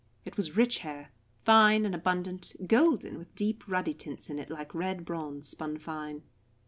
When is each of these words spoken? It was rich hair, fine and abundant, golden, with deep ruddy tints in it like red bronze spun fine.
It 0.25 0.35
was 0.35 0.57
rich 0.57 0.79
hair, 0.79 1.09
fine 1.45 1.85
and 1.85 1.93
abundant, 1.93 2.55
golden, 2.65 3.19
with 3.19 3.35
deep 3.35 3.63
ruddy 3.67 3.93
tints 3.93 4.31
in 4.31 4.39
it 4.39 4.49
like 4.49 4.73
red 4.73 5.05
bronze 5.05 5.47
spun 5.49 5.77
fine. 5.77 6.23